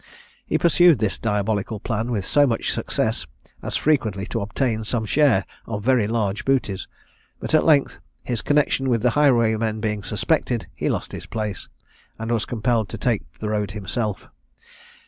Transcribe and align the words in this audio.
He 0.47 0.57
pursued 0.57 0.97
this 0.97 1.19
diabolical 1.19 1.79
plan 1.79 2.09
with 2.09 2.25
so 2.25 2.47
much 2.47 2.71
success 2.71 3.27
as 3.61 3.77
frequently 3.77 4.25
to 4.33 4.41
obtain 4.41 4.83
some 4.83 5.05
share 5.05 5.45
of 5.67 5.83
very 5.83 6.07
large 6.07 6.43
booties; 6.43 6.87
but, 7.39 7.53
at 7.53 7.65
length, 7.65 7.99
his 8.23 8.41
connexion 8.41 8.89
with 8.89 9.03
the 9.03 9.11
highwaymen 9.11 9.79
being 9.79 10.01
suspected, 10.01 10.65
he 10.73 10.89
lost 10.89 11.11
his 11.11 11.27
place, 11.27 11.69
and 12.17 12.31
was 12.31 12.45
compelled 12.45 12.89
to 12.89 12.97
take 12.97 13.31
the 13.37 13.49
road 13.49 13.73
himself. 13.73 14.27